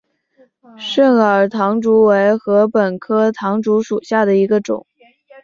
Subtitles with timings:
[0.79, 4.87] 肾耳唐竹为禾本科唐竹属下的一个种。